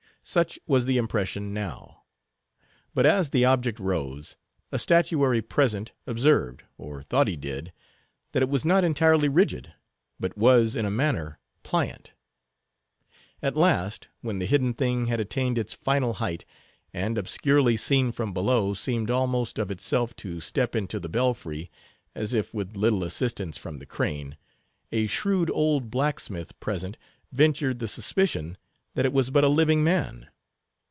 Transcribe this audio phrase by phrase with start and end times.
[0.23, 2.03] Such was the impression now.
[2.93, 4.35] But, as the object rose,
[4.71, 7.73] a statuary present observed, or thought he did,
[8.31, 9.73] that it was not entirely rigid,
[10.19, 12.11] but was, in a manner, pliant.
[13.41, 16.45] At last, when the hidden thing had attained its final height,
[16.93, 21.71] and, obscurely seen from below, seemed almost of itself to step into the belfry,
[22.13, 24.37] as if with little assistance from the crane,
[24.91, 26.99] a shrewd old blacksmith present
[27.31, 28.59] ventured the suspicion
[28.93, 30.27] that it was but a living man.